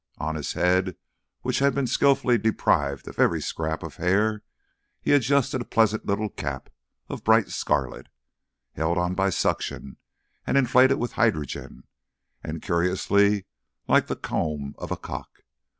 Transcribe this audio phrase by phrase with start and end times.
[0.17, 0.95] On his head,
[1.41, 4.41] which had been skilfully deprived of every scrap of hair,
[4.99, 6.71] he adjusted a pleasant little cap
[7.07, 8.07] of bright scarlet,
[8.73, 9.97] held on by suction
[10.47, 11.83] and inflated with hydrogen,
[12.43, 13.45] and curiously
[13.87, 15.41] like the comb of a cock.